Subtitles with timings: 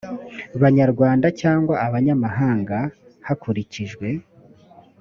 [0.61, 2.77] banyarwanda cyangwa abanyamahanga
[3.27, 4.07] hakurikijwe